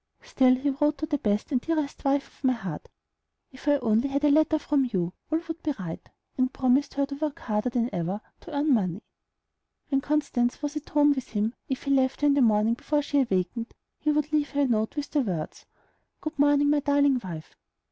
[0.23, 2.89] Still he wrote to "the best and dearest wife of my heart,"
[3.51, 6.01] "If I only had a letter from you, all would be right,"
[6.39, 9.03] and promised her to work harder than ever to earn money.
[9.89, 13.03] When Constance was at home with him, if he left her in the morning before
[13.03, 15.65] she awakened, he would leave a note for her with the words,
[16.19, 17.55] "Good morning, my darling wife.